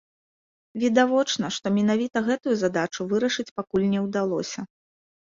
Відавочна, 0.83 1.45
што 1.57 1.71
менавіта 1.75 2.23
гэтую 2.29 2.55
задачу 2.63 3.07
вырашыць 3.13 3.47
пакуль 3.59 3.85
не 3.93 3.99
ўдалося. 4.07 4.59